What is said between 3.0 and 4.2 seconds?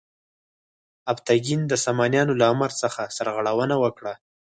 سرغړونه وکړه.